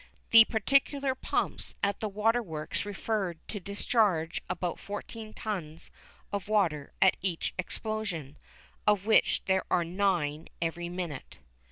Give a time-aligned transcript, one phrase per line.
[0.31, 5.91] The particular pumps at the waterworks referred to discharge about fourteen tons
[6.33, 8.39] of water at each explosion,
[8.87, 11.37] of which there are nine every minute.